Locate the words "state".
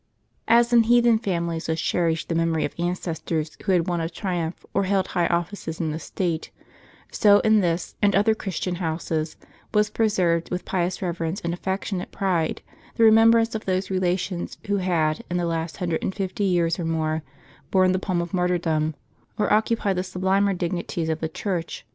5.99-6.49